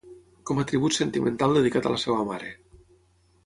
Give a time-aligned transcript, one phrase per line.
[0.49, 2.53] Com a tribut sentimental dedicat a la seva mare